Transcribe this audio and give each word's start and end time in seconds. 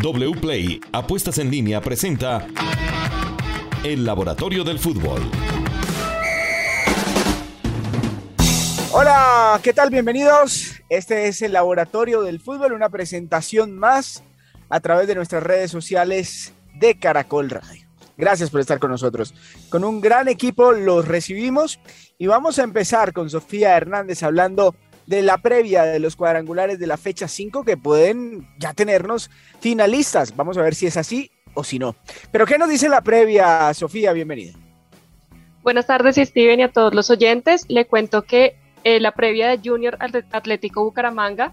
WPLAY 0.00 0.80
Apuestas 0.92 1.38
en 1.38 1.50
línea 1.50 1.80
presenta 1.80 2.46
El 3.82 4.04
Laboratorio 4.04 4.62
del 4.62 4.78
Fútbol. 4.78 5.20
Hola, 8.92 9.58
¿qué 9.60 9.72
tal? 9.72 9.90
Bienvenidos. 9.90 10.76
Este 10.88 11.26
es 11.26 11.42
el 11.42 11.52
Laboratorio 11.52 12.22
del 12.22 12.38
Fútbol, 12.38 12.74
una 12.74 12.90
presentación 12.90 13.76
más 13.76 14.22
a 14.68 14.78
través 14.78 15.08
de 15.08 15.16
nuestras 15.16 15.42
redes 15.42 15.72
sociales 15.72 16.52
de 16.74 16.96
Caracol 16.96 17.50
Radio. 17.50 17.88
Gracias 18.16 18.50
por 18.50 18.60
estar 18.60 18.78
con 18.78 18.92
nosotros. 18.92 19.34
Con 19.68 19.82
un 19.82 20.00
gran 20.00 20.28
equipo 20.28 20.70
los 20.70 21.08
recibimos 21.08 21.80
y 22.18 22.28
vamos 22.28 22.60
a 22.60 22.62
empezar 22.62 23.12
con 23.12 23.30
Sofía 23.30 23.76
Hernández 23.76 24.22
hablando 24.22 24.72
de 24.72 24.87
la 25.08 25.38
previa 25.38 25.84
de 25.84 25.98
los 25.98 26.16
cuadrangulares 26.16 26.78
de 26.78 26.86
la 26.86 26.96
fecha 26.96 27.28
5 27.28 27.64
que 27.64 27.76
pueden 27.76 28.46
ya 28.58 28.74
tenernos 28.74 29.30
finalistas. 29.60 30.36
Vamos 30.36 30.58
a 30.58 30.62
ver 30.62 30.74
si 30.74 30.86
es 30.86 30.96
así 30.96 31.30
o 31.54 31.64
si 31.64 31.78
no. 31.78 31.96
Pero 32.30 32.46
¿qué 32.46 32.58
nos 32.58 32.68
dice 32.68 32.88
la 32.88 33.00
previa, 33.00 33.72
Sofía? 33.74 34.12
Bienvenida. 34.12 34.52
Buenas 35.62 35.86
tardes, 35.86 36.16
Steven, 36.16 36.60
y 36.60 36.62
a 36.62 36.72
todos 36.72 36.94
los 36.94 37.10
oyentes. 37.10 37.64
Le 37.68 37.86
cuento 37.86 38.22
que 38.22 38.56
eh, 38.84 39.00
la 39.00 39.12
previa 39.12 39.48
de 39.48 39.60
Junior 39.66 39.98
Atlético 40.30 40.84
Bucaramanga. 40.84 41.52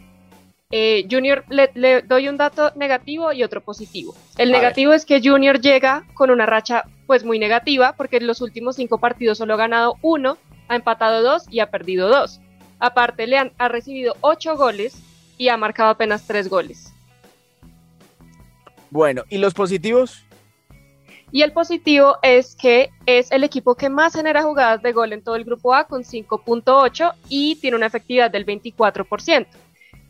Eh, 0.72 1.08
Junior, 1.10 1.46
le, 1.50 2.02
doy 2.02 2.28
un 2.28 2.38
dato 2.38 2.72
negativo 2.76 3.32
y 3.32 3.44
otro 3.44 3.62
positivo. 3.62 4.16
El 4.38 4.52
negativo 4.52 4.94
es 4.94 5.06
que 5.06 5.22
Junior 5.24 5.62
llega 5.62 6.06
con 6.14 6.32
una 6.32 6.46
racha 6.46 6.84
pues 7.08 7.24
muy 7.24 7.40
negativa 7.40 7.94
porque 7.94 8.18
en 8.18 8.28
los 8.28 8.42
últimos 8.42 8.76
cinco 8.76 9.00
partidos 9.00 9.38
solo 9.38 9.54
ha 9.54 9.58
ganado 9.58 9.96
uno, 10.02 10.38
ha 10.68 10.76
empatado 10.76 11.22
dos 11.22 11.46
y 11.50 11.60
ha 11.60 11.70
perdido 11.70 12.10
dos. 12.10 12.42
Aparte, 12.80 13.28
le 13.28 13.38
han, 13.38 13.52
ha 13.58 13.68
recibido 13.68 14.16
ocho 14.22 14.58
goles 14.58 15.02
y 15.38 15.50
ha 15.50 15.58
marcado 15.58 15.90
apenas 15.90 16.26
tres 16.28 16.50
goles. 16.50 16.94
Bueno, 18.90 19.24
¿y 19.30 19.38
los 19.38 19.54
positivos? 19.54 20.26
Y 21.32 21.42
el 21.42 21.52
positivo 21.52 22.18
es 22.22 22.56
que 22.56 22.92
es 23.06 23.32
el 23.32 23.44
equipo 23.44 23.76
que 23.76 23.90
más 23.90 24.16
genera 24.16 24.44
jugadas 24.44 24.82
de 24.82 24.94
gol 24.94 25.12
en 25.12 25.22
todo 25.22 25.36
el 25.36 25.44
grupo 25.44 25.74
A 25.74 25.86
con 25.86 26.04
5.8 26.04 27.14
y 27.28 27.56
tiene 27.58 27.76
una 27.76 27.88
efectividad 27.88 28.32
del 28.32 28.46
24%. 28.46 29.48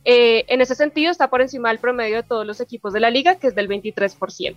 Eh, 0.08 0.46
en 0.48 0.62
ese 0.62 0.76
sentido 0.76 1.12
está 1.12 1.30
por 1.30 1.42
encima 1.42 1.70
del 1.70 1.80
promedio 1.80 2.18
de 2.18 2.24
todos 2.24 2.46
los 2.46 2.62
equipos 2.62 2.94
de 2.94 3.00
la 3.00 3.10
liga, 3.10 3.36
que 3.36 3.48
es 3.48 3.56
del 3.56 3.68
23%. 3.68 4.56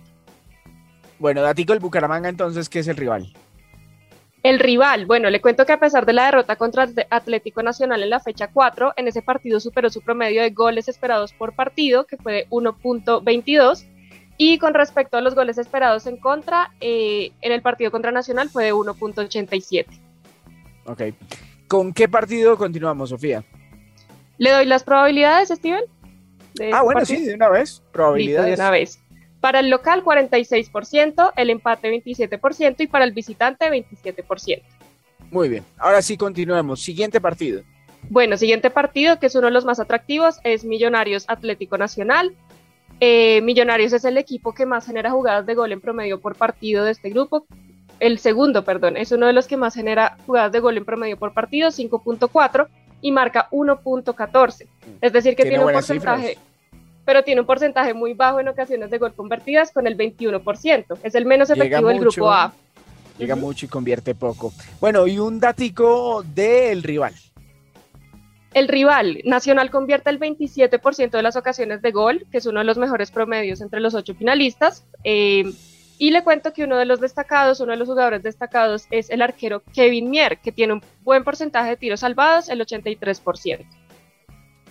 Bueno, 1.17 1.41
Datico, 1.41 1.73
el 1.73 1.79
Bucaramanga 1.79 2.29
entonces, 2.29 2.69
¿qué 2.69 2.79
es 2.79 2.87
el 2.87 2.97
rival? 2.97 3.33
El 4.41 4.59
rival, 4.59 5.05
bueno, 5.05 5.29
le 5.29 5.41
cuento 5.41 5.65
que 5.65 5.73
a 5.73 5.79
pesar 5.79 6.05
de 6.05 6.13
la 6.13 6.25
derrota 6.25 6.55
contra 6.55 6.87
Atlético 7.09 7.61
Nacional 7.61 8.03
en 8.03 8.09
la 8.09 8.21
fecha 8.21 8.47
4, 8.47 8.93
en 8.95 9.07
ese 9.07 9.21
partido 9.21 9.59
superó 9.59 9.89
su 9.89 10.01
promedio 10.01 10.41
de 10.41 10.51
goles 10.51 10.87
esperados 10.87 11.33
por 11.33 11.53
partido, 11.53 12.05
que 12.05 12.15
fue 12.15 12.33
de 12.33 12.47
1.22, 12.49 13.85
y 14.37 14.57
con 14.57 14.73
respecto 14.73 15.17
a 15.17 15.21
los 15.21 15.35
goles 15.35 15.57
esperados 15.57 16.07
en 16.07 16.15
contra, 16.15 16.71
eh, 16.79 17.33
en 17.41 17.51
el 17.51 17.61
partido 17.61 17.91
contra 17.91 18.11
Nacional 18.11 18.49
fue 18.49 18.65
de 18.65 18.73
1.87. 18.73 19.85
Ok. 20.85 21.01
¿Con 21.67 21.93
qué 21.93 22.07
partido 22.07 22.57
continuamos, 22.57 23.09
Sofía? 23.09 23.43
¿Le 24.37 24.51
doy 24.51 24.65
las 24.65 24.85
probabilidades, 24.85 25.49
Steven? 25.49 25.83
ah, 26.71 26.81
bueno, 26.81 27.05
sí, 27.05 27.25
de 27.25 27.33
una 27.33 27.49
vez. 27.49 27.83
Probabilidades. 27.91 28.57
de 28.57 28.63
una 28.63 28.71
vez. 28.71 28.99
Para 29.41 29.59
el 29.61 29.69
local 29.69 30.03
46%, 30.03 31.33
el 31.35 31.49
empate 31.49 31.91
27% 32.03 32.75
y 32.79 32.87
para 32.87 33.05
el 33.05 33.13
visitante 33.13 33.65
27%. 33.69 34.61
Muy 35.31 35.49
bien, 35.49 35.63
ahora 35.77 36.01
sí 36.01 36.17
continuemos. 36.17 36.81
Siguiente 36.81 37.21
partido. 37.21 37.61
Bueno, 38.09 38.37
siguiente 38.37 38.69
partido, 38.69 39.19
que 39.19 39.27
es 39.27 39.35
uno 39.35 39.47
de 39.47 39.53
los 39.53 39.65
más 39.65 39.79
atractivos, 39.79 40.39
es 40.43 40.63
Millonarios 40.63 41.25
Atlético 41.27 41.77
Nacional. 41.77 42.33
Eh, 42.99 43.41
Millonarios 43.41 43.93
es 43.93 44.03
el 44.05 44.17
equipo 44.17 44.53
que 44.53 44.65
más 44.65 44.85
genera 44.85 45.11
jugadas 45.11 45.45
de 45.45 45.53
gol 45.53 45.71
en 45.71 45.79
promedio 45.79 46.19
por 46.19 46.35
partido 46.35 46.83
de 46.83 46.91
este 46.91 47.09
grupo. 47.09 47.45
El 47.99 48.19
segundo, 48.19 48.63
perdón, 48.63 48.97
es 48.97 49.11
uno 49.11 49.27
de 49.27 49.33
los 49.33 49.47
que 49.47 49.57
más 49.57 49.75
genera 49.75 50.17
jugadas 50.25 50.51
de 50.51 50.59
gol 50.59 50.77
en 50.77 50.85
promedio 50.85 51.17
por 51.17 51.33
partido, 51.33 51.69
5.4, 51.69 52.67
y 53.01 53.11
marca 53.11 53.47
1.14. 53.51 54.67
Es 55.01 55.13
decir, 55.13 55.35
que 55.35 55.43
tiene 55.43 55.63
un 55.63 55.71
porcentaje 55.71 56.37
pero 57.09 57.23
tiene 57.23 57.41
un 57.41 57.47
porcentaje 57.47 57.95
muy 57.95 58.13
bajo 58.13 58.39
en 58.39 58.49
ocasiones 58.49 58.91
de 58.91 58.99
gol 58.99 59.15
convertidas 59.15 59.71
con 59.71 59.87
el 59.87 59.97
21%. 59.97 60.99
Es 61.01 61.15
el 61.15 61.25
menos 61.25 61.49
efectivo 61.49 61.87
del 61.87 62.01
grupo 62.01 62.31
A. 62.31 62.53
Llega 63.17 63.35
mucho 63.35 63.65
y 63.65 63.69
convierte 63.69 64.13
poco. 64.13 64.53
Bueno, 64.79 65.07
y 65.07 65.17
un 65.17 65.39
datico 65.39 66.21
del 66.21 66.83
rival. 66.83 67.15
El 68.53 68.67
rival 68.67 69.21
Nacional 69.25 69.71
convierte 69.71 70.11
el 70.11 70.19
27% 70.19 71.09
de 71.09 71.23
las 71.23 71.35
ocasiones 71.35 71.81
de 71.81 71.89
gol, 71.89 72.27
que 72.31 72.37
es 72.37 72.45
uno 72.45 72.59
de 72.59 72.65
los 72.65 72.77
mejores 72.77 73.09
promedios 73.09 73.59
entre 73.61 73.79
los 73.79 73.95
ocho 73.95 74.13
finalistas. 74.13 74.85
Eh, 75.03 75.51
y 75.97 76.11
le 76.11 76.23
cuento 76.23 76.53
que 76.53 76.63
uno 76.63 76.77
de 76.77 76.85
los 76.85 76.99
destacados, 76.99 77.59
uno 77.59 77.71
de 77.71 77.77
los 77.79 77.87
jugadores 77.87 78.21
destacados 78.21 78.85
es 78.91 79.09
el 79.09 79.23
arquero 79.23 79.63
Kevin 79.73 80.11
Mier, 80.11 80.37
que 80.37 80.51
tiene 80.51 80.73
un 80.73 80.83
buen 81.01 81.23
porcentaje 81.23 81.71
de 81.71 81.77
tiros 81.77 82.01
salvados, 82.01 82.49
el 82.49 82.59
83%. 82.61 83.65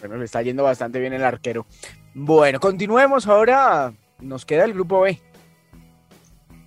Bueno, 0.00 0.16
le 0.16 0.24
está 0.24 0.42
yendo 0.42 0.64
bastante 0.64 1.00
bien 1.00 1.12
el 1.12 1.24
arquero. 1.24 1.66
Bueno, 2.14 2.60
continuemos 2.60 3.26
ahora. 3.26 3.92
Nos 4.20 4.44
queda 4.44 4.64
el 4.64 4.74
grupo 4.74 5.00
B. 5.00 5.20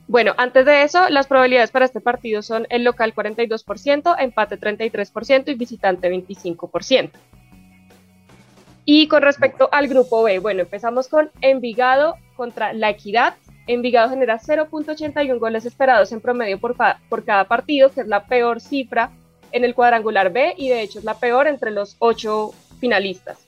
Bueno, 0.07 0.33
antes 0.37 0.65
de 0.65 0.83
eso, 0.83 1.09
las 1.09 1.27
probabilidades 1.27 1.71
para 1.71 1.85
este 1.85 2.01
partido 2.01 2.41
son 2.41 2.67
el 2.69 2.83
local 2.83 3.13
42%, 3.15 4.15
empate 4.19 4.59
33% 4.59 5.43
y 5.47 5.53
visitante 5.55 6.11
25%. 6.11 7.11
Y 8.83 9.07
con 9.07 9.21
respecto 9.21 9.69
al 9.71 9.87
grupo 9.87 10.23
B, 10.23 10.39
bueno, 10.39 10.61
empezamos 10.61 11.07
con 11.07 11.31
Envigado 11.39 12.15
contra 12.35 12.73
La 12.73 12.89
Equidad. 12.89 13.35
Envigado 13.67 14.09
genera 14.09 14.39
0.81 14.39 15.39
goles 15.39 15.65
esperados 15.65 16.11
en 16.11 16.19
promedio 16.19 16.59
por, 16.59 16.75
por 17.07 17.23
cada 17.23 17.45
partido, 17.45 17.89
que 17.89 18.01
es 18.01 18.07
la 18.07 18.25
peor 18.25 18.59
cifra 18.59 19.11
en 19.51 19.63
el 19.63 19.75
cuadrangular 19.75 20.31
B 20.31 20.55
y 20.57 20.69
de 20.69 20.81
hecho 20.81 20.99
es 20.99 21.05
la 21.05 21.19
peor 21.19 21.47
entre 21.47 21.71
los 21.71 21.95
ocho 21.99 22.53
finalistas. 22.81 23.47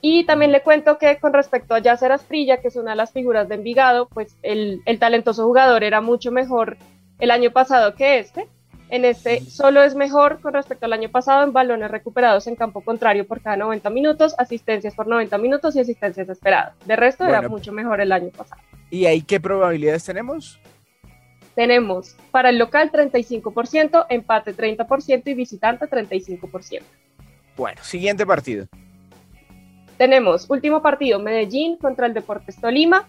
Y 0.00 0.24
también 0.24 0.52
le 0.52 0.62
cuento 0.62 0.98
que 0.98 1.18
con 1.18 1.32
respecto 1.32 1.74
a 1.74 1.78
Yacer 1.78 2.12
Asprilla, 2.12 2.60
que 2.60 2.68
es 2.68 2.76
una 2.76 2.90
de 2.90 2.96
las 2.96 3.12
figuras 3.12 3.48
de 3.48 3.54
Envigado, 3.54 4.06
pues 4.08 4.36
el, 4.42 4.82
talentoso 4.98 5.44
jugador 5.46 5.82
era 5.82 6.00
mucho 6.00 6.30
mejor 6.30 6.76
el 7.20 7.30
año 7.30 7.52
pasado 7.52 7.94
que 7.94 8.18
este. 8.18 8.46
En 8.90 9.06
este 9.06 9.40
solo 9.40 9.82
es 9.82 9.94
mejor 9.94 10.42
con 10.42 10.52
respecto 10.52 10.84
al 10.84 10.92
año 10.92 11.10
pasado 11.10 11.42
en 11.42 11.54
balones 11.54 11.90
recuperados 11.90 12.46
en 12.46 12.54
campo 12.54 12.82
contrario 12.82 13.26
por 13.26 13.40
cada 13.40 13.56
90 13.56 13.88
minutos, 13.88 14.34
asistencias 14.36 14.94
por 14.94 15.06
90 15.06 15.38
minutos 15.38 15.74
y 15.74 15.80
asistencias 15.80 16.28
esperadas. 16.28 16.74
De 16.84 16.96
resto 16.96 17.24
era 17.24 17.48
mucho 17.48 17.72
mejor 17.72 18.02
el 18.02 18.12
año 18.12 18.28
pasado. 18.28 18.60
¿Y 18.90 19.06
ahí 19.06 19.22
qué 19.22 19.40
probabilidades 19.40 20.04
tenemos? 20.04 20.60
Tenemos 21.54 22.14
para 22.30 22.50
el 22.50 22.58
local 22.58 22.92
35%, 22.92 24.04
empate 24.10 24.54
30% 24.54 25.22
y 25.24 25.34
visitante 25.34 25.86
35%. 25.86 26.82
Bueno, 27.56 27.80
siguiente 27.82 28.26
partido. 28.26 28.66
Tenemos 29.96 30.50
último 30.50 30.82
partido, 30.82 31.20
Medellín 31.20 31.76
contra 31.76 32.06
el 32.06 32.14
Deportes 32.14 32.56
Tolima. 32.60 33.06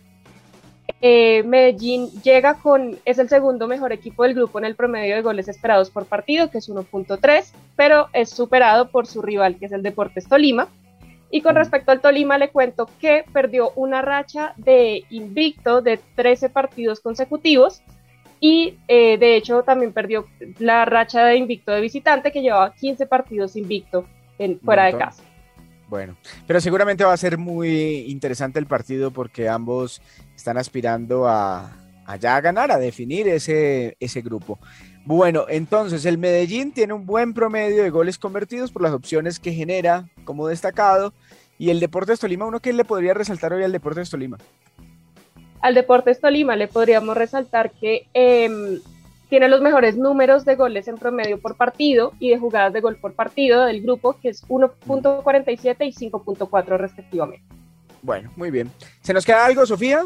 Eh, 1.01 1.44
Medellín 1.44 2.09
llega 2.22 2.56
con, 2.56 3.00
es 3.06 3.17
el 3.17 3.28
segundo 3.28 3.67
mejor 3.67 3.91
equipo 3.91 4.23
del 4.23 4.35
grupo 4.35 4.59
en 4.59 4.66
el 4.66 4.75
promedio 4.75 5.16
de 5.16 5.22
goles 5.22 5.47
esperados 5.47 5.89
por 5.89 6.06
partido, 6.06 6.51
que 6.51 6.59
es 6.59 6.69
1.3, 6.69 7.51
pero 7.75 8.07
es 8.13 8.29
superado 8.29 8.89
por 8.89 9.07
su 9.07 9.22
rival, 9.22 9.57
que 9.57 9.66
es 9.66 9.72
el 9.72 9.81
Deportes 9.81 10.28
Tolima. 10.28 10.67
Y 11.31 11.41
con 11.41 11.56
respecto 11.56 11.91
al 11.91 12.01
Tolima, 12.01 12.38
le 12.38 12.50
cuento 12.50 12.88
que 13.01 13.25
perdió 13.33 13.72
una 13.75 14.03
racha 14.03 14.53
de 14.57 15.03
invicto 15.09 15.81
de 15.81 16.00
13 16.16 16.50
partidos 16.50 17.00
consecutivos 17.00 17.81
y 18.39 18.77
eh, 18.88 19.17
de 19.17 19.35
hecho 19.38 19.63
también 19.63 19.91
perdió 19.91 20.27
la 20.59 20.85
racha 20.85 21.25
de 21.25 21.38
invicto 21.38 21.72
de 21.72 21.81
visitante, 21.81 22.31
que 22.31 22.41
llevaba 22.41 22.75
15 22.75 23.07
partidos 23.07 23.56
invicto 23.56 24.06
fuera 24.63 24.85
de 24.85 24.97
casa. 24.97 25.23
Bueno, 25.88 26.16
pero 26.47 26.59
seguramente 26.59 27.03
va 27.03 27.13
a 27.13 27.18
ser 27.18 27.38
muy 27.38 28.06
interesante 28.07 28.59
el 28.59 28.66
partido 28.66 29.12
porque 29.12 29.47
ambos 29.47 30.01
están 30.35 30.57
aspirando 30.57 31.27
a, 31.27 31.71
ya 32.19 32.42
ganar, 32.42 32.71
a 32.71 32.80
definir 32.80 33.27
ese, 33.27 33.95
ese 34.00 34.21
grupo. 34.21 34.59
Bueno, 35.06 35.45
entonces 35.48 36.06
el 36.06 36.18
Medellín 36.18 36.71
tiene 36.71 36.94
un 36.94 37.06
buen 37.06 37.36
promedio 37.36 37.83
de 37.83 37.92
goles 37.92 38.18
convertidos 38.18 38.71
por 38.71 38.81
las 38.81 38.94
opciones 38.94 39.39
que 39.39 39.54
genera 39.54 40.09
como 40.24 40.48
destacado. 40.48 41.13
Y 41.59 41.69
el 41.69 41.80
Deportes 41.80 42.19
Tolima, 42.19 42.45
¿uno 42.45 42.59
qué 42.59 42.74
le 42.74 42.83
podría 42.83 43.13
resaltar 43.13 43.54
hoy 43.54 43.63
al 43.63 43.71
Deportes 43.71 44.09
Tolima? 44.09 44.38
Al 45.62 45.75
Deportes 45.75 46.19
Tolima 46.19 46.56
le 46.56 46.68
podríamos 46.68 47.15
resaltar 47.15 47.71
que 47.71 48.07
em, 48.13 48.80
tiene 49.35 49.49
los 49.49 49.59
mejores 49.59 49.97
números 49.97 50.45
de 50.45 50.55
goles 50.55 50.87
en 50.87 50.95
promedio 50.95 51.41
por 51.41 51.57
partido 51.57 52.13
y 52.19 52.29
de 52.29 52.37
jugadas 52.37 52.71
de 52.71 52.79
gol 52.79 52.95
por 52.95 53.15
partido 53.15 53.65
del 53.65 53.81
grupo, 53.81 54.17
que 54.21 54.29
es 54.29 54.47
1.47 54.47 55.75
y 55.85 55.91
5.4 56.09 56.77
respectivamente. 56.77 57.43
Bueno, 58.01 58.31
muy 58.37 58.49
bien. 58.49 58.71
¿Se 59.01 59.13
nos 59.13 59.25
queda 59.25 59.45
algo, 59.45 59.65
Sofía? 59.65 60.05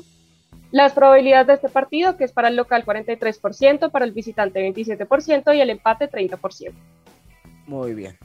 Las 0.72 0.94
probabilidades 0.94 1.46
de 1.46 1.54
este 1.54 1.70
partido, 1.70 2.18
que 2.18 2.24
es 2.24 2.32
para 2.32 2.48
el 2.48 2.56
local 2.56 2.84
43%, 2.84 3.92
para 3.92 4.04
el 4.04 4.14
visitante 4.14 4.68
27% 4.68 5.56
y 5.56 5.62
el 5.62 5.70
empate 5.70 6.10
30%. 6.10 6.72
Muy 7.68 7.94
bien. 7.94 8.18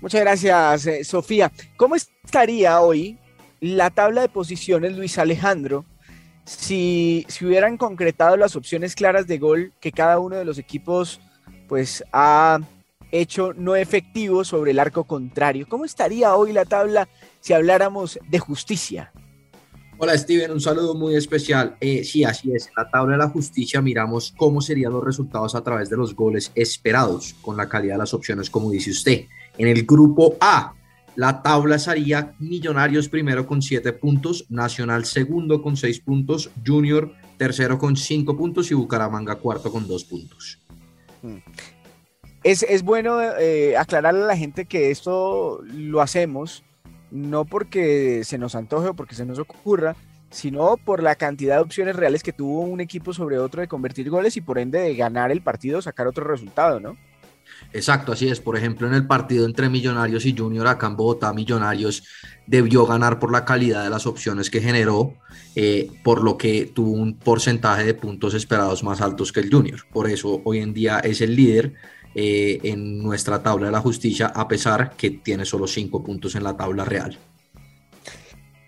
Muchas 0.00 0.22
gracias, 0.22 0.86
eh, 0.86 1.04
Sofía. 1.04 1.52
¿Cómo 1.76 1.96
estaría 1.96 2.80
hoy 2.80 3.18
la 3.60 3.90
tabla 3.90 4.22
de 4.22 4.30
posiciones, 4.30 4.96
Luis 4.96 5.18
Alejandro, 5.18 5.84
si, 6.44 7.26
si 7.28 7.44
hubieran 7.44 7.76
concretado 7.76 8.36
las 8.36 8.56
opciones 8.56 8.94
claras 8.94 9.26
de 9.26 9.38
gol 9.38 9.72
que 9.80 9.92
cada 9.92 10.18
uno 10.18 10.36
de 10.36 10.44
los 10.44 10.58
equipos 10.58 11.20
pues 11.68 12.04
ha 12.12 12.60
hecho 13.10 13.52
no 13.54 13.76
efectivo 13.76 14.44
sobre 14.44 14.72
el 14.72 14.78
arco 14.78 15.04
contrario. 15.04 15.66
¿Cómo 15.68 15.84
estaría 15.84 16.34
hoy 16.34 16.52
la 16.52 16.64
tabla 16.64 17.08
si 17.40 17.52
habláramos 17.52 18.18
de 18.28 18.38
justicia? 18.38 19.12
Hola 19.96 20.18
Steven, 20.18 20.50
un 20.50 20.60
saludo 20.60 20.94
muy 20.94 21.14
especial. 21.14 21.76
Eh, 21.80 22.02
sí, 22.02 22.24
así 22.24 22.52
es. 22.52 22.66
En 22.66 22.72
la 22.76 22.90
tabla 22.90 23.12
de 23.12 23.18
la 23.18 23.28
justicia 23.28 23.80
miramos 23.80 24.34
cómo 24.36 24.60
serían 24.60 24.92
los 24.92 25.04
resultados 25.04 25.54
a 25.54 25.62
través 25.62 25.88
de 25.88 25.96
los 25.96 26.16
goles 26.16 26.50
esperados, 26.56 27.34
con 27.40 27.56
la 27.56 27.68
calidad 27.68 27.94
de 27.94 27.98
las 27.98 28.12
opciones, 28.12 28.50
como 28.50 28.70
dice 28.70 28.90
usted. 28.90 29.26
En 29.56 29.68
el 29.68 29.86
grupo 29.86 30.36
A, 30.40 30.74
la 31.16 31.42
tabla 31.42 31.78
sería 31.78 32.34
Millonarios 32.38 33.08
primero 33.08 33.46
con 33.46 33.62
7 33.62 33.92
puntos, 33.92 34.46
Nacional 34.48 35.04
segundo 35.04 35.62
con 35.62 35.76
6 35.76 36.00
puntos, 36.00 36.50
Junior 36.66 37.12
tercero 37.36 37.78
con 37.78 37.96
5 37.96 38.36
puntos 38.36 38.70
y 38.70 38.74
Bucaramanga 38.74 39.36
cuarto 39.36 39.70
con 39.70 39.86
2 39.86 40.04
puntos. 40.04 40.60
Mm. 41.22 41.38
Es, 42.42 42.82
bueno 42.82 43.20
eh, 43.22 43.76
aclararle 43.76 44.24
a 44.24 44.26
la 44.26 44.36
gente 44.36 44.66
que 44.66 44.90
esto 44.90 45.62
lo 45.64 46.02
hacemos 46.02 46.62
no 47.10 47.44
porque 47.44 48.22
se 48.24 48.38
nos 48.38 48.54
antoje 48.54 48.88
o 48.88 48.94
porque 48.94 49.14
se 49.14 49.24
nos 49.24 49.38
ocurra, 49.38 49.94
sino 50.30 50.76
por 50.76 51.02
la 51.02 51.14
cantidad 51.14 51.56
de 51.56 51.62
opciones 51.62 51.96
reales 51.96 52.24
que 52.24 52.32
tuvo 52.32 52.60
un 52.60 52.80
equipo 52.80 53.14
sobre 53.14 53.38
otro 53.38 53.60
de 53.60 53.68
convertir 53.68 54.10
goles 54.10 54.36
y 54.36 54.40
por 54.40 54.58
ende 54.58 54.80
de 54.80 54.96
ganar 54.96 55.30
el 55.30 55.40
partido, 55.40 55.80
sacar 55.80 56.08
otro 56.08 56.24
resultado, 56.24 56.80
¿no? 56.80 56.96
Exacto, 57.72 58.12
así 58.12 58.28
es. 58.28 58.40
Por 58.40 58.56
ejemplo, 58.56 58.86
en 58.86 58.94
el 58.94 59.06
partido 59.06 59.46
entre 59.46 59.68
Millonarios 59.68 60.24
y 60.26 60.36
Junior 60.36 60.66
acá 60.66 60.86
en 60.86 60.96
Bogotá, 60.96 61.32
Millonarios 61.32 62.04
debió 62.46 62.86
ganar 62.86 63.18
por 63.18 63.32
la 63.32 63.44
calidad 63.44 63.82
de 63.82 63.90
las 63.90 64.06
opciones 64.06 64.50
que 64.50 64.60
generó, 64.60 65.14
eh, 65.56 65.90
por 66.02 66.22
lo 66.22 66.36
que 66.36 66.70
tuvo 66.74 66.92
un 66.92 67.14
porcentaje 67.14 67.84
de 67.84 67.94
puntos 67.94 68.34
esperados 68.34 68.84
más 68.84 69.00
altos 69.00 69.32
que 69.32 69.40
el 69.40 69.50
Junior. 69.50 69.80
Por 69.92 70.08
eso 70.08 70.40
hoy 70.44 70.58
en 70.58 70.72
día 70.72 71.00
es 71.00 71.20
el 71.20 71.34
líder 71.34 71.74
eh, 72.14 72.60
en 72.62 73.02
nuestra 73.02 73.42
tabla 73.42 73.66
de 73.66 73.72
la 73.72 73.80
justicia, 73.80 74.28
a 74.28 74.46
pesar 74.46 74.92
que 74.96 75.10
tiene 75.10 75.44
solo 75.44 75.66
cinco 75.66 76.04
puntos 76.04 76.36
en 76.36 76.44
la 76.44 76.56
tabla 76.56 76.84
real. 76.84 77.18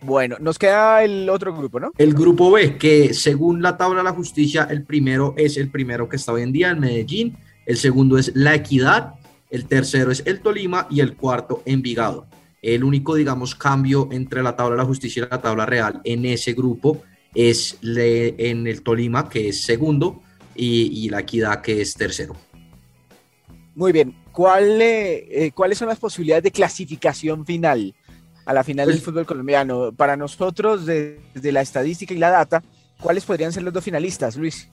Bueno, 0.02 0.36
nos 0.40 0.58
queda 0.58 1.02
el 1.02 1.28
otro 1.28 1.54
grupo, 1.54 1.80
¿no? 1.80 1.92
El 1.96 2.14
grupo 2.14 2.50
B, 2.50 2.76
que 2.76 3.14
según 3.14 3.62
la 3.62 3.76
tabla 3.76 3.98
de 3.98 4.04
la 4.04 4.12
justicia, 4.12 4.66
el 4.70 4.84
primero 4.84 5.34
es 5.36 5.56
el 5.56 5.70
primero 5.70 6.08
que 6.08 6.16
está 6.16 6.32
hoy 6.32 6.42
en 6.42 6.52
día 6.52 6.70
en 6.70 6.80
Medellín, 6.80 7.36
el 7.66 7.76
segundo 7.76 8.16
es 8.16 8.32
La 8.34 8.54
Equidad, 8.54 9.14
el 9.50 9.66
tercero 9.66 10.10
es 10.10 10.22
el 10.26 10.40
Tolima 10.40 10.86
y 10.90 11.00
el 11.00 11.14
cuarto 11.14 11.62
Envigado. 11.66 12.26
El 12.62 12.84
único, 12.84 13.14
digamos, 13.14 13.54
cambio 13.54 14.08
entre 14.10 14.42
la 14.42 14.56
tabla 14.56 14.76
de 14.76 14.82
la 14.82 14.86
justicia 14.86 15.24
y 15.24 15.30
la 15.30 15.40
tabla 15.40 15.66
real 15.66 16.00
en 16.04 16.24
ese 16.24 16.52
grupo 16.52 17.02
es 17.34 17.78
en 17.82 18.66
el 18.66 18.82
Tolima, 18.82 19.28
que 19.28 19.48
es 19.48 19.62
segundo, 19.62 20.22
y, 20.54 21.04
y 21.04 21.10
la 21.10 21.20
Equidad, 21.20 21.60
que 21.60 21.82
es 21.82 21.94
tercero. 21.94 22.34
Muy 23.74 23.92
bien. 23.92 24.16
¿Cuál, 24.32 24.80
eh, 24.80 25.50
¿Cuáles 25.54 25.78
son 25.78 25.88
las 25.88 25.98
posibilidades 25.98 26.44
de 26.44 26.50
clasificación 26.50 27.44
final 27.44 27.94
a 28.44 28.52
la 28.52 28.64
final 28.64 28.86
del 28.86 28.96
pues 28.96 29.04
fútbol 29.04 29.26
colombiano? 29.26 29.92
Para 29.92 30.16
nosotros, 30.16 30.86
desde 30.86 31.52
la 31.52 31.60
estadística 31.60 32.14
y 32.14 32.18
la 32.18 32.30
data, 32.30 32.62
¿cuáles 33.00 33.24
podrían 33.24 33.52
ser 33.52 33.62
los 33.62 33.72
dos 33.72 33.84
finalistas, 33.84 34.36
Luis? 34.36 34.68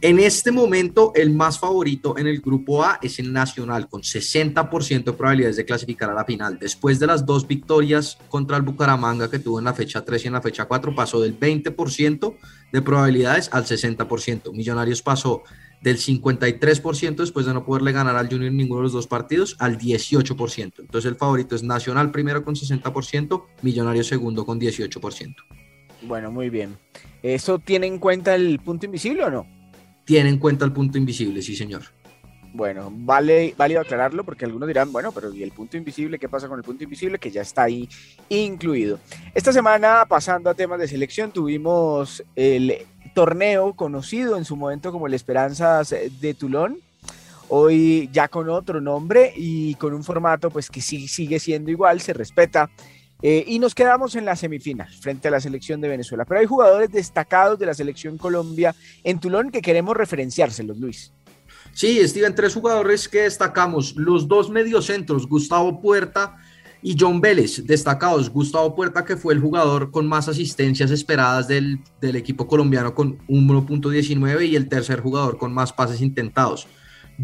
En 0.00 0.20
este 0.20 0.52
momento, 0.52 1.10
el 1.16 1.30
más 1.30 1.58
favorito 1.58 2.16
en 2.16 2.28
el 2.28 2.40
grupo 2.40 2.84
A 2.84 3.00
es 3.02 3.18
el 3.18 3.32
Nacional, 3.32 3.88
con 3.88 4.02
60% 4.02 5.02
de 5.02 5.12
probabilidades 5.12 5.56
de 5.56 5.64
clasificar 5.64 6.08
a 6.08 6.14
la 6.14 6.24
final. 6.24 6.56
Después 6.56 7.00
de 7.00 7.08
las 7.08 7.26
dos 7.26 7.48
victorias 7.48 8.16
contra 8.28 8.56
el 8.56 8.62
Bucaramanga 8.62 9.28
que 9.28 9.40
tuvo 9.40 9.58
en 9.58 9.64
la 9.64 9.74
fecha 9.74 10.04
3 10.04 10.22
y 10.22 10.26
en 10.28 10.34
la 10.34 10.40
fecha 10.40 10.66
4, 10.66 10.94
pasó 10.94 11.20
del 11.20 11.36
20% 11.36 12.36
de 12.70 12.82
probabilidades 12.82 13.50
al 13.52 13.64
60%. 13.64 14.52
Millonarios 14.52 15.02
pasó 15.02 15.42
del 15.82 15.98
53% 15.98 17.16
después 17.16 17.46
de 17.46 17.54
no 17.54 17.64
poderle 17.64 17.90
ganar 17.90 18.14
al 18.14 18.28
Junior 18.28 18.52
en 18.52 18.56
ninguno 18.56 18.82
de 18.82 18.84
los 18.84 18.92
dos 18.92 19.08
partidos 19.08 19.56
al 19.58 19.78
18%. 19.78 20.74
Entonces 20.78 21.10
el 21.10 21.16
favorito 21.16 21.56
es 21.56 21.64
Nacional 21.64 22.12
primero 22.12 22.44
con 22.44 22.54
60%, 22.54 23.42
Millonario 23.62 24.04
segundo 24.04 24.46
con 24.46 24.60
18%. 24.60 25.34
Bueno, 26.02 26.30
muy 26.30 26.50
bien. 26.50 26.76
¿Eso 27.20 27.58
tiene 27.58 27.88
en 27.88 27.98
cuenta 27.98 28.36
el 28.36 28.60
punto 28.60 28.86
invisible 28.86 29.24
o 29.24 29.30
no? 29.30 29.57
Tiene 30.08 30.30
en 30.30 30.38
cuenta 30.38 30.64
el 30.64 30.72
punto 30.72 30.96
invisible, 30.96 31.42
sí 31.42 31.54
señor. 31.54 31.82
Bueno, 32.54 32.90
vale, 32.90 33.54
válido 33.58 33.82
aclararlo 33.82 34.24
porque 34.24 34.46
algunos 34.46 34.66
dirán, 34.66 34.90
bueno, 34.90 35.12
pero 35.12 35.34
¿y 35.34 35.42
el 35.42 35.52
punto 35.52 35.76
invisible? 35.76 36.18
¿Qué 36.18 36.30
pasa 36.30 36.48
con 36.48 36.58
el 36.58 36.64
punto 36.64 36.82
invisible? 36.82 37.18
Que 37.18 37.30
ya 37.30 37.42
está 37.42 37.64
ahí 37.64 37.86
incluido. 38.30 39.00
Esta 39.34 39.52
semana, 39.52 40.06
pasando 40.08 40.48
a 40.48 40.54
temas 40.54 40.80
de 40.80 40.88
selección, 40.88 41.30
tuvimos 41.30 42.24
el 42.36 42.86
torneo 43.14 43.74
conocido 43.74 44.38
en 44.38 44.46
su 44.46 44.56
momento 44.56 44.92
como 44.92 45.08
el 45.08 45.12
Esperanzas 45.12 45.90
de 45.90 46.32
Tulón, 46.32 46.78
hoy 47.50 48.08
ya 48.10 48.28
con 48.28 48.48
otro 48.48 48.80
nombre 48.80 49.34
y 49.36 49.74
con 49.74 49.92
un 49.92 50.04
formato 50.04 50.48
pues 50.48 50.70
que 50.70 50.80
sí 50.80 51.06
sigue 51.06 51.38
siendo 51.38 51.70
igual, 51.70 52.00
se 52.00 52.14
respeta. 52.14 52.70
Eh, 53.20 53.44
y 53.46 53.58
nos 53.58 53.74
quedamos 53.74 54.14
en 54.14 54.24
la 54.24 54.36
semifinal 54.36 54.88
frente 55.00 55.28
a 55.28 55.30
la 55.30 55.40
selección 55.40 55.80
de 55.80 55.88
Venezuela. 55.88 56.24
Pero 56.24 56.40
hay 56.40 56.46
jugadores 56.46 56.90
destacados 56.90 57.58
de 57.58 57.66
la 57.66 57.74
selección 57.74 58.16
Colombia 58.16 58.74
en 59.02 59.18
Tulón 59.18 59.50
que 59.50 59.60
queremos 59.60 59.96
referenciárselos, 59.96 60.78
Luis. 60.78 61.12
Sí, 61.72 62.06
Steven, 62.06 62.34
tres 62.34 62.54
jugadores 62.54 63.08
que 63.08 63.22
destacamos. 63.22 63.96
Los 63.96 64.28
dos 64.28 64.50
mediocentros, 64.50 65.28
Gustavo 65.28 65.80
Puerta 65.80 66.36
y 66.82 66.96
John 66.98 67.20
Vélez, 67.20 67.66
destacados. 67.66 68.30
Gustavo 68.30 68.74
Puerta, 68.74 69.04
que 69.04 69.16
fue 69.16 69.34
el 69.34 69.40
jugador 69.40 69.90
con 69.90 70.06
más 70.06 70.28
asistencias 70.28 70.90
esperadas 70.90 71.48
del, 71.48 71.80
equipo 72.00 72.46
colombiano 72.46 72.94
con 72.94 73.18
1.19 73.28 74.48
y 74.48 74.56
el 74.56 74.68
tercer 74.68 75.00
jugador 75.00 75.38
con 75.38 75.52
más 75.52 75.72
pases 75.72 76.00
intentados. 76.00 76.68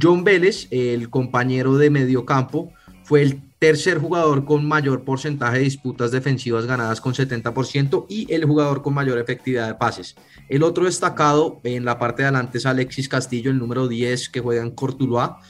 John 0.01 0.25
Vélez, 0.25 0.67
el 0.71 1.09
compañero 1.09 1.77
de 1.77 1.91
medio 1.91 2.25
campo, 2.25 2.73
fue 3.05 3.23
el 3.23 3.44
tercer 3.59 3.99
jugador 3.99 4.45
con 4.45 4.67
mayor 4.67 5.05
porcentaje 5.05 5.59
de 5.59 5.65
disputas 5.65 6.11
defensivas 6.11 6.67
ganadas 6.67 7.01
con 7.01 7.15
70% 7.15 8.07
y 8.09 8.33
el 8.33 8.45
jugador 8.45 8.83
con 8.83 8.95
mayor 8.95 9.19
efectividad 9.19 9.69
de 9.69 9.75
pases. 9.75 10.17
El 10.49 10.63
otro 10.63 10.85
destacado 10.85 11.61
en 11.65 11.85
la 11.85 11.99
parte 11.99 12.23
de 12.23 12.29
adelante 12.29 12.59
es 12.59 12.67
Alexis 12.67 13.09
Castillo, 13.09 13.51
el 13.51 13.59
número 13.59 13.89
10 13.89 14.29
que 14.29 14.41
juega 14.41 14.63
en 14.63 14.71
Cortuluá 14.71 15.41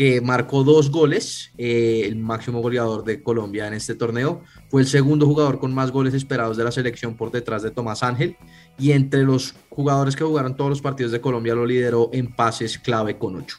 que 0.00 0.22
marcó 0.22 0.64
dos 0.64 0.90
goles, 0.90 1.52
eh, 1.58 2.04
el 2.06 2.16
máximo 2.16 2.62
goleador 2.62 3.04
de 3.04 3.22
Colombia 3.22 3.66
en 3.66 3.74
este 3.74 3.94
torneo. 3.94 4.42
Fue 4.70 4.80
el 4.80 4.86
segundo 4.86 5.26
jugador 5.26 5.58
con 5.58 5.74
más 5.74 5.90
goles 5.90 6.14
esperados 6.14 6.56
de 6.56 6.64
la 6.64 6.72
selección 6.72 7.18
por 7.18 7.30
detrás 7.30 7.62
de 7.62 7.70
Tomás 7.70 8.02
Ángel. 8.02 8.36
Y 8.78 8.92
entre 8.92 9.24
los 9.24 9.54
jugadores 9.68 10.16
que 10.16 10.24
jugaron 10.24 10.56
todos 10.56 10.70
los 10.70 10.80
partidos 10.80 11.12
de 11.12 11.20
Colombia 11.20 11.54
lo 11.54 11.66
lideró 11.66 12.08
en 12.14 12.34
pases 12.34 12.78
clave 12.78 13.18
con 13.18 13.36
ocho. 13.36 13.58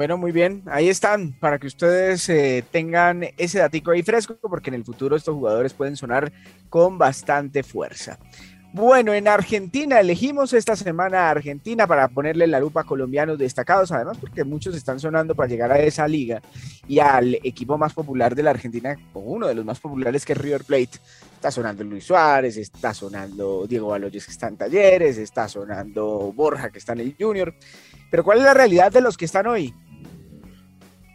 Bueno, 0.00 0.16
muy 0.16 0.32
bien. 0.32 0.62
Ahí 0.64 0.88
están 0.88 1.34
para 1.34 1.58
que 1.58 1.66
ustedes 1.66 2.26
eh, 2.30 2.64
tengan 2.70 3.22
ese 3.36 3.58
datico 3.58 3.90
ahí 3.90 4.02
fresco, 4.02 4.34
porque 4.40 4.70
en 4.70 4.76
el 4.76 4.82
futuro 4.82 5.14
estos 5.14 5.34
jugadores 5.34 5.74
pueden 5.74 5.94
sonar 5.94 6.32
con 6.70 6.96
bastante 6.96 7.62
fuerza. 7.62 8.18
Bueno, 8.72 9.12
en 9.12 9.28
Argentina 9.28 10.00
elegimos 10.00 10.54
esta 10.54 10.74
semana 10.74 11.26
a 11.26 11.30
Argentina 11.30 11.86
para 11.86 12.08
ponerle 12.08 12.46
la 12.46 12.60
lupa 12.60 12.80
a 12.80 12.84
colombianos 12.84 13.36
destacados, 13.36 13.92
además 13.92 14.16
porque 14.16 14.42
muchos 14.42 14.74
están 14.74 14.98
sonando 14.98 15.34
para 15.34 15.50
llegar 15.50 15.70
a 15.70 15.78
esa 15.80 16.08
liga 16.08 16.40
y 16.88 16.98
al 17.00 17.34
equipo 17.34 17.76
más 17.76 17.92
popular 17.92 18.34
de 18.34 18.42
la 18.42 18.52
Argentina, 18.52 18.96
o 19.12 19.20
uno 19.20 19.48
de 19.48 19.54
los 19.54 19.66
más 19.66 19.80
populares 19.80 20.24
que 20.24 20.32
es 20.32 20.38
River 20.38 20.64
Plate. 20.64 20.98
Está 21.34 21.50
sonando 21.50 21.84
Luis 21.84 22.04
Suárez, 22.04 22.56
está 22.56 22.94
sonando 22.94 23.66
Diego 23.66 23.88
Baloyes 23.88 24.24
que 24.24 24.32
está 24.32 24.48
en 24.48 24.56
Talleres, 24.56 25.18
está 25.18 25.46
sonando 25.46 26.32
Borja 26.34 26.70
que 26.70 26.78
está 26.78 26.94
en 26.94 27.00
el 27.00 27.16
Junior. 27.20 27.54
Pero 28.10 28.24
¿cuál 28.24 28.38
es 28.38 28.44
la 28.44 28.54
realidad 28.54 28.90
de 28.90 29.02
los 29.02 29.18
que 29.18 29.26
están 29.26 29.46
hoy? 29.46 29.74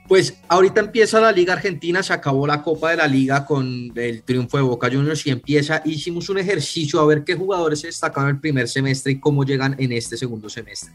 Pues 0.08 0.38
ahorita 0.48 0.82
empieza 0.82 1.20
la 1.20 1.32
Liga 1.32 1.54
Argentina, 1.54 2.04
se 2.04 2.14
acabó 2.14 2.46
la 2.46 2.62
Copa 2.62 2.92
de 2.92 2.98
la 2.98 3.08
Liga 3.08 3.44
con 3.44 3.92
el 3.96 4.22
triunfo 4.22 4.58
de 4.58 4.64
Boca 4.64 4.88
Juniors 4.88 5.26
y 5.26 5.32
empieza, 5.32 5.82
hicimos 5.84 6.30
un 6.30 6.38
ejercicio 6.38 7.00
a 7.00 7.06
ver 7.08 7.24
qué 7.24 7.34
jugadores 7.34 7.80
se 7.80 7.88
destacaron 7.88 8.30
el 8.30 8.40
primer 8.40 8.68
semestre 8.68 9.14
y 9.14 9.20
cómo 9.20 9.44
llegan 9.44 9.76
en 9.80 9.92
este 9.92 10.16
segundo 10.16 10.48
semestre. 10.48 10.94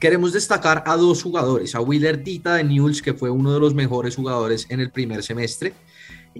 Queremos 0.00 0.32
destacar 0.32 0.82
a 0.86 0.96
dos 0.96 1.22
jugadores, 1.22 1.74
a 1.74 1.82
Willer 1.82 2.24
Dita 2.24 2.54
de 2.54 2.64
Newell's, 2.64 3.02
que 3.02 3.12
fue 3.12 3.28
uno 3.28 3.52
de 3.52 3.60
los 3.60 3.74
mejores 3.74 4.16
jugadores 4.16 4.66
en 4.70 4.80
el 4.80 4.90
primer 4.90 5.22
semestre, 5.22 5.74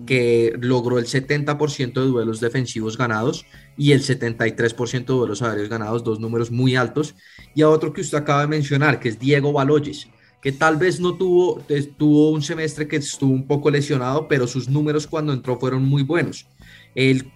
que 0.06 0.54
logró 0.58 0.98
el 0.98 1.04
70% 1.04 1.92
de 1.92 2.06
duelos 2.06 2.40
defensivos 2.40 2.96
ganados 2.96 3.44
y 3.76 3.92
el 3.92 4.00
73% 4.00 5.04
de 5.04 5.04
duelos 5.04 5.42
aéreos 5.42 5.68
ganados, 5.68 6.02
dos 6.02 6.18
números 6.18 6.50
muy 6.50 6.76
altos, 6.76 7.14
y 7.54 7.60
a 7.60 7.68
otro 7.68 7.92
que 7.92 8.00
usted 8.00 8.16
acaba 8.16 8.40
de 8.40 8.46
mencionar, 8.46 8.98
que 9.00 9.10
es 9.10 9.18
Diego 9.18 9.52
Baloyes 9.52 10.08
que 10.42 10.52
tal 10.52 10.76
vez 10.76 11.00
no 11.00 11.14
tuvo, 11.14 11.62
tuvo 11.98 12.30
un 12.30 12.42
semestre 12.42 12.88
que 12.88 12.96
estuvo 12.96 13.32
un 13.32 13.46
poco 13.46 13.70
lesionado, 13.70 14.26
pero 14.26 14.46
sus 14.46 14.68
números 14.68 15.06
cuando 15.06 15.32
entró 15.32 15.58
fueron 15.58 15.84
muy 15.84 16.02
buenos. 16.02 16.46
El, 16.94 17.30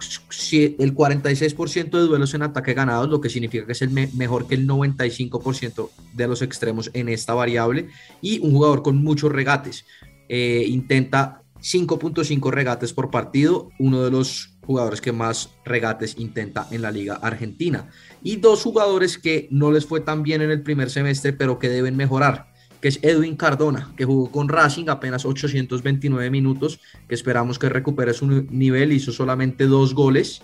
el 0.52 0.94
46% 0.94 1.90
de 1.90 2.06
duelos 2.06 2.34
en 2.34 2.42
ataque 2.42 2.74
ganados, 2.74 3.08
lo 3.08 3.20
que 3.20 3.28
significa 3.28 3.66
que 3.66 3.72
es 3.72 3.82
el 3.82 3.90
mejor 3.90 4.46
que 4.46 4.54
el 4.54 4.66
95% 4.66 5.90
de 6.14 6.26
los 6.26 6.42
extremos 6.42 6.90
en 6.94 7.08
esta 7.08 7.34
variable, 7.34 7.88
y 8.20 8.38
un 8.40 8.52
jugador 8.52 8.82
con 8.82 8.96
muchos 8.96 9.30
regates. 9.30 9.84
Eh, 10.28 10.64
intenta 10.66 11.42
5.5 11.60 12.50
regates 12.50 12.92
por 12.92 13.10
partido, 13.10 13.70
uno 13.78 14.02
de 14.02 14.10
los 14.10 14.54
jugadores 14.62 15.00
que 15.00 15.12
más 15.12 15.50
regates 15.64 16.16
intenta 16.18 16.66
en 16.70 16.82
la 16.82 16.90
liga 16.90 17.16
argentina. 17.16 17.88
Y 18.22 18.36
dos 18.36 18.62
jugadores 18.62 19.18
que 19.18 19.48
no 19.50 19.70
les 19.70 19.86
fue 19.86 20.00
tan 20.00 20.22
bien 20.22 20.42
en 20.42 20.50
el 20.50 20.62
primer 20.62 20.90
semestre, 20.90 21.32
pero 21.32 21.58
que 21.58 21.68
deben 21.68 21.96
mejorar, 21.96 22.53
que 22.84 22.88
es 22.88 22.98
Edwin 23.00 23.34
Cardona, 23.34 23.94
que 23.96 24.04
jugó 24.04 24.30
con 24.30 24.46
Racing 24.46 24.90
apenas 24.90 25.24
829 25.24 26.28
minutos, 26.28 26.80
que 27.08 27.14
esperamos 27.14 27.58
que 27.58 27.70
recupere 27.70 28.12
su 28.12 28.26
nivel, 28.26 28.92
hizo 28.92 29.10
solamente 29.10 29.64
dos 29.64 29.94
goles. 29.94 30.42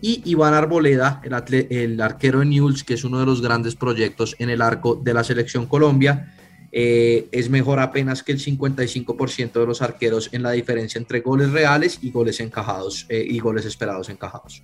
Y 0.00 0.22
Iván 0.24 0.54
Arboleda, 0.54 1.20
el, 1.24 2.00
arquero 2.00 2.38
de 2.38 2.46
Newell's, 2.46 2.84
que 2.84 2.94
es 2.94 3.02
uno 3.02 3.18
de 3.18 3.26
los 3.26 3.42
grandes 3.42 3.74
proyectos 3.74 4.36
en 4.38 4.50
el 4.50 4.62
arco 4.62 4.94
de 4.94 5.12
la 5.12 5.24
selección 5.24 5.66
Colombia, 5.66 6.32
eh, 6.70 7.26
es 7.32 7.50
mejor 7.50 7.80
apenas 7.80 8.22
que 8.22 8.30
el 8.30 8.38
55% 8.38 9.50
de 9.50 9.66
los 9.66 9.82
arqueros 9.82 10.28
en 10.30 10.44
la 10.44 10.52
diferencia 10.52 10.96
entre 10.96 11.22
goles 11.22 11.50
reales 11.50 11.98
y 12.02 12.12
goles 12.12 12.38
encajados 12.38 13.04
eh, 13.08 13.26
y 13.28 13.40
goles 13.40 13.64
esperados 13.64 14.08
encajados. 14.10 14.62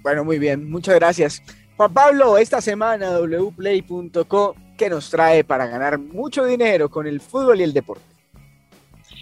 Bueno, 0.00 0.24
muy 0.24 0.38
bien, 0.38 0.70
muchas 0.70 0.94
gracias. 0.94 1.42
Juan 1.76 1.92
Pablo, 1.92 2.38
esta 2.38 2.60
semana 2.60 3.18
wplay.co, 3.18 4.54
¿qué 4.82 4.90
nos 4.90 5.10
trae 5.10 5.44
para 5.44 5.68
ganar 5.68 5.96
mucho 5.96 6.44
dinero 6.44 6.90
con 6.90 7.06
el 7.06 7.20
fútbol 7.20 7.60
y 7.60 7.62
el 7.62 7.72
deporte? 7.72 8.02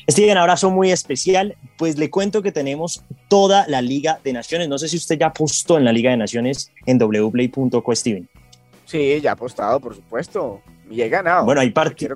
Steven, 0.09 0.39
abrazo 0.39 0.71
muy 0.71 0.91
especial. 0.91 1.55
Pues 1.77 1.99
le 1.99 2.09
cuento 2.09 2.41
que 2.41 2.51
tenemos 2.51 3.05
toda 3.29 3.67
la 3.69 3.83
Liga 3.83 4.21
de 4.25 4.33
Naciones. 4.33 4.71
No 4.71 4.79
sé 4.79 4.89
si 4.89 4.97
usted 4.97 5.19
ya 5.19 5.27
apostó 5.27 5.77
en 5.77 5.85
la 5.85 5.93
Liga 5.93 6.13
de 6.13 6.17
Naciones 6.17 6.73
en 6.87 6.99
wplay.co, 6.99 7.95
Steven. 7.95 8.27
Sí, 8.87 9.21
ya 9.21 9.33
apostado, 9.33 9.81
por 9.81 9.95
supuesto. 9.95 10.63
Y 10.91 11.03
he 11.03 11.09
ganado. 11.09 11.45
Bueno, 11.45 11.61
hay, 11.61 11.73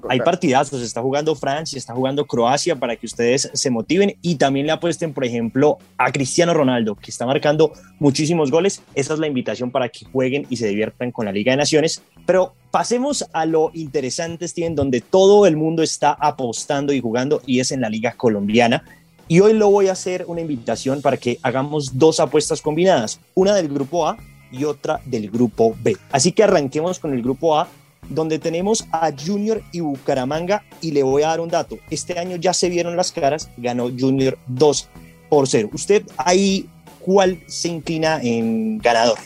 hay 0.09 0.21
partidazos. 0.21 0.83
Está 0.83 1.01
jugando 1.01 1.37
Francia, 1.37 1.79
está 1.79 1.95
jugando 1.95 2.27
Croacia 2.27 2.75
para 2.75 2.97
que 2.97 3.07
ustedes 3.07 3.49
se 3.53 3.71
motiven 3.71 4.17
y 4.21 4.35
también 4.35 4.67
le 4.67 4.73
apuesten, 4.73 5.13
por 5.15 5.25
ejemplo, 5.25 5.79
a 5.97 6.11
Cristiano 6.11 6.53
Ronaldo, 6.53 6.97
que 6.97 7.13
está 7.13 7.25
marcando 7.25 7.73
muchísimos 8.01 8.51
goles. 8.51 8.83
Esa 8.97 9.15
es 9.15 9.21
la 9.21 9.29
invitación 9.29 9.71
para 9.71 9.89
que 9.89 10.05
jueguen 10.07 10.45
y 10.51 10.57
se 10.57 10.67
diviertan 10.67 11.13
con 11.13 11.25
la 11.25 11.33
Liga 11.33 11.53
de 11.53 11.59
Naciones. 11.59 12.03
Pero 12.27 12.55
pasemos 12.73 13.25
a 13.33 13.47
lo 13.47 13.71
interesante, 13.75 14.49
Steven, 14.49 14.75
donde 14.75 15.01
todo 15.01 15.47
el 15.47 15.57
mundo 15.57 15.85
está 15.85 16.11
apostando 16.13 16.93
y 16.93 17.01
jugando 17.01 17.43
y 17.47 17.61
es 17.61 17.71
en 17.71 17.81
la 17.81 17.89
Liga 17.89 18.15
Colombiana. 18.17 18.83
Y 19.29 19.39
hoy 19.39 19.53
lo 19.53 19.71
voy 19.71 19.87
a 19.87 19.93
hacer 19.93 20.25
una 20.27 20.41
invitación 20.41 21.01
para 21.01 21.17
que 21.17 21.39
hagamos 21.43 21.97
dos 21.97 22.19
apuestas 22.19 22.61
combinadas, 22.61 23.21
una 23.35 23.55
del 23.55 23.69
grupo 23.69 24.09
A 24.09 24.19
y 24.51 24.65
otra 24.65 25.01
del 25.05 25.31
grupo 25.31 25.77
B. 25.83 25.97
Así 26.11 26.33
que 26.33 26.43
arranquemos 26.43 26.99
con 26.99 27.15
el 27.15 27.23
grupo 27.23 27.57
A 27.57 27.69
donde 28.09 28.39
tenemos 28.39 28.87
a 28.93 29.11
Junior 29.13 29.63
y 29.73 29.81
Bucaramanga 29.81 30.63
y 30.81 30.93
le 30.93 31.03
voy 31.03 31.23
a 31.23 31.29
dar 31.29 31.41
un 31.41 31.49
dato. 31.49 31.79
Este 31.91 32.19
año 32.19 32.37
ya 32.37 32.53
se 32.53 32.69
vieron 32.69 32.97
las 32.97 33.13
caras, 33.13 33.51
ganó 33.57 33.91
Junior 33.91 34.39
2 34.47 34.89
por 35.29 35.49
0. 35.49 35.71
¿Usted 35.73 36.05
ahí 36.17 36.69
cuál 37.01 37.41
se 37.47 37.69
inclina 37.69 38.21
en 38.23 38.79
ganador? 38.79 39.19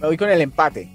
Me 0.00 0.06
voy 0.06 0.16
con 0.16 0.30
el 0.30 0.40
empate. 0.40 0.90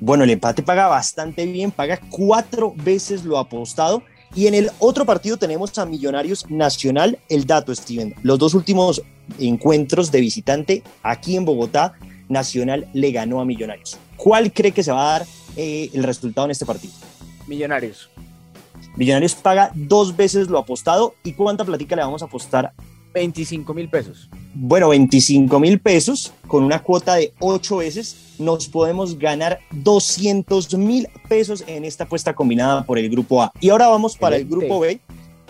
Bueno, 0.00 0.24
el 0.24 0.30
empate 0.30 0.62
paga 0.62 0.86
bastante 0.86 1.44
bien, 1.46 1.70
paga 1.70 1.98
cuatro 2.10 2.72
veces 2.76 3.24
lo 3.24 3.38
apostado. 3.38 4.02
Y 4.34 4.46
en 4.46 4.54
el 4.54 4.70
otro 4.78 5.06
partido 5.06 5.38
tenemos 5.38 5.76
a 5.78 5.86
Millonarios 5.86 6.48
Nacional. 6.50 7.18
El 7.28 7.46
dato, 7.46 7.74
Steven, 7.74 8.14
los 8.22 8.38
dos 8.38 8.54
últimos 8.54 9.02
encuentros 9.38 10.12
de 10.12 10.20
visitante 10.20 10.82
aquí 11.02 11.36
en 11.36 11.44
Bogotá, 11.44 11.94
Nacional 12.28 12.86
le 12.92 13.10
ganó 13.10 13.40
a 13.40 13.44
Millonarios. 13.44 13.98
¿Cuál 14.16 14.52
cree 14.52 14.72
que 14.72 14.82
se 14.82 14.92
va 14.92 15.00
a 15.00 15.18
dar 15.18 15.26
eh, 15.58 15.90
el 15.92 16.04
resultado 16.04 16.46
en 16.46 16.52
este 16.52 16.64
partido? 16.64 16.94
Millonarios. 17.46 18.08
Millonarios 18.96 19.34
paga 19.34 19.70
dos 19.74 20.16
veces 20.16 20.48
lo 20.48 20.58
apostado. 20.58 21.14
¿Y 21.22 21.32
cuánta 21.32 21.64
platica 21.64 21.94
le 21.94 22.02
vamos 22.02 22.22
a 22.22 22.26
apostar? 22.26 22.72
25 23.12 23.74
mil 23.74 23.88
pesos. 23.88 24.28
Bueno, 24.54 24.88
25 24.88 25.60
mil 25.60 25.78
pesos 25.80 26.32
con 26.46 26.64
una 26.64 26.82
cuota 26.82 27.14
de 27.16 27.32
ocho 27.40 27.78
veces 27.78 28.34
nos 28.38 28.68
podemos 28.68 29.18
ganar 29.18 29.58
200 29.72 30.74
mil 30.76 31.08
pesos 31.28 31.64
en 31.66 31.84
esta 31.84 32.04
apuesta 32.04 32.34
combinada 32.34 32.84
por 32.84 32.98
el 32.98 33.10
grupo 33.10 33.42
A. 33.42 33.52
Y 33.60 33.70
ahora 33.70 33.88
vamos 33.88 34.16
para 34.16 34.36
el 34.36 34.46
grupo 34.46 34.80
B 34.80 35.00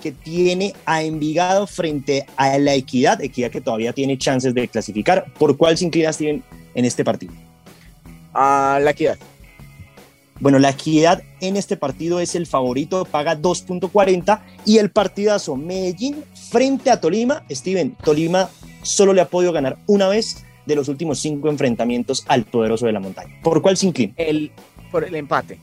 que 0.02 0.12
tiene 0.12 0.74
a 0.86 1.02
Envigado 1.02 1.66
frente 1.66 2.26
a 2.36 2.56
la 2.58 2.74
Equidad, 2.74 3.20
Equidad 3.20 3.50
que 3.50 3.60
todavía 3.60 3.92
tiene 3.92 4.16
chances 4.16 4.54
de 4.54 4.68
clasificar. 4.68 5.26
¿Por 5.38 5.56
cuál 5.56 5.76
se 5.76 5.84
inclina 5.84 6.12
Steven 6.12 6.42
en 6.74 6.84
este 6.84 7.04
partido? 7.04 7.32
A 8.32 8.78
la 8.82 8.90
Equidad. 8.90 9.18
Bueno, 10.40 10.58
la 10.60 10.70
equidad 10.70 11.22
en 11.40 11.56
este 11.56 11.76
partido 11.76 12.20
es 12.20 12.34
el 12.36 12.46
favorito, 12.46 13.04
paga 13.04 13.36
2.40 13.36 14.40
y 14.64 14.78
el 14.78 14.90
partidazo 14.90 15.56
Medellín 15.56 16.22
frente 16.50 16.90
a 16.90 17.00
Tolima. 17.00 17.44
Steven, 17.50 17.96
Tolima 18.04 18.48
solo 18.82 19.12
le 19.12 19.20
ha 19.20 19.28
podido 19.28 19.52
ganar 19.52 19.78
una 19.86 20.08
vez 20.08 20.44
de 20.64 20.76
los 20.76 20.88
últimos 20.88 21.18
cinco 21.18 21.48
enfrentamientos 21.48 22.24
al 22.28 22.44
poderoso 22.44 22.86
de 22.86 22.92
la 22.92 23.00
montaña. 23.00 23.34
¿Por 23.42 23.62
cuál 23.62 23.76
se 23.76 23.86
inclina? 23.86 24.12
El, 24.16 24.52
por 24.92 25.02
el 25.02 25.14
empate. 25.16 25.58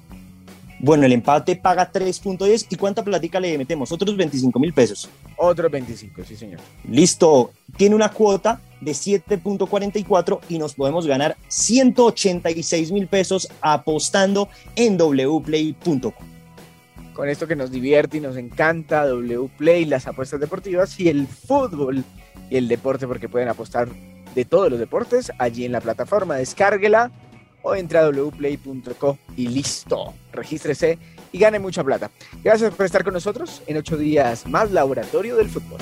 Bueno, 0.85 1.07
el 1.07 1.13
empate 1.13 1.55
paga 1.55 1.91
3.10 1.91 2.67
y 2.69 2.75
¿cuánta 2.75 3.03
platica 3.03 3.39
le 3.39 3.57
metemos? 3.57 3.91
Otros 3.91 4.15
25 4.15 4.59
mil 4.59 4.71
pesos. 4.71 5.09
Otros 5.35 5.71
25, 5.71 6.23
sí 6.23 6.35
señor. 6.35 6.59
Listo, 6.87 7.53
tiene 7.75 7.95
una 7.95 8.09
cuota 8.09 8.61
de 8.81 8.91
7.44 8.91 10.41
y 10.47 10.59
nos 10.59 10.75
podemos 10.75 11.07
ganar 11.07 11.37
186 11.47 12.91
mil 12.91 13.07
pesos 13.07 13.49
apostando 13.61 14.47
en 14.75 14.95
wplay.com. 14.95 16.13
Con 17.15 17.29
esto 17.29 17.47
que 17.47 17.55
nos 17.55 17.71
divierte 17.71 18.17
y 18.17 18.21
nos 18.21 18.37
encanta 18.37 19.07
wplay, 19.11 19.85
las 19.85 20.05
apuestas 20.05 20.39
deportivas 20.39 20.99
y 20.99 21.09
el 21.09 21.25
fútbol 21.25 22.03
y 22.51 22.57
el 22.57 22.67
deporte 22.67 23.07
porque 23.07 23.27
pueden 23.27 23.49
apostar 23.49 23.89
de 24.35 24.45
todos 24.45 24.69
los 24.69 24.77
deportes 24.77 25.31
allí 25.39 25.65
en 25.65 25.71
la 25.71 25.81
plataforma. 25.81 26.35
Descárguela 26.35 27.11
o 27.65 27.75
entre 27.75 27.97
a 27.97 28.09
wplay.co 28.09 29.17
y 29.35 29.47
listo. 29.47 30.13
Regístrese 30.31 30.99
y 31.31 31.39
gane 31.39 31.57
mucha 31.59 31.83
plata. 31.83 32.11
Gracias 32.43 32.73
por 32.73 32.85
estar 32.85 33.03
con 33.03 33.13
nosotros 33.13 33.63
en 33.65 33.77
ocho 33.77 33.97
días 33.97 34.45
más 34.47 34.71
Laboratorio 34.71 35.35
del 35.35 35.49
Fútbol. 35.49 35.79